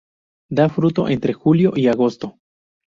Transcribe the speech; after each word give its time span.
Da 0.49 0.67
fruto 0.67 1.07
entre 1.09 1.31
julio 1.31 1.73
y 1.75 1.85
agosto. 1.85 2.39